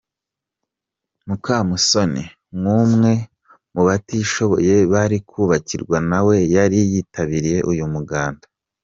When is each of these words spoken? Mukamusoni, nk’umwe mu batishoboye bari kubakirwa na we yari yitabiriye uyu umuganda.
Mukamusoni, 1.27 2.23
nk’umwe 2.57 3.11
mu 3.73 3.81
batishoboye 3.87 4.75
bari 4.93 5.17
kubakirwa 5.29 5.97
na 6.09 6.19
we 6.27 6.37
yari 6.55 6.79
yitabiriye 6.91 7.59
uyu 7.71 7.83
umuganda. 7.89 8.45